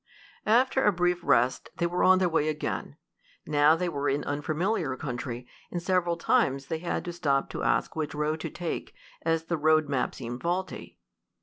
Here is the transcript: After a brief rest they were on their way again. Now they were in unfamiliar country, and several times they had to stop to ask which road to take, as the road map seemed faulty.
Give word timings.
After 0.47 0.83
a 0.83 0.91
brief 0.91 1.19
rest 1.21 1.69
they 1.77 1.85
were 1.85 2.03
on 2.03 2.17
their 2.17 2.27
way 2.27 2.49
again. 2.49 2.97
Now 3.45 3.75
they 3.75 3.87
were 3.87 4.09
in 4.09 4.23
unfamiliar 4.23 4.95
country, 4.95 5.45
and 5.69 5.79
several 5.79 6.17
times 6.17 6.65
they 6.65 6.79
had 6.79 7.05
to 7.05 7.13
stop 7.13 7.51
to 7.51 7.61
ask 7.61 7.95
which 7.95 8.15
road 8.15 8.39
to 8.39 8.49
take, 8.49 8.95
as 9.21 9.43
the 9.43 9.57
road 9.57 9.89
map 9.89 10.15
seemed 10.15 10.41
faulty. 10.41 10.97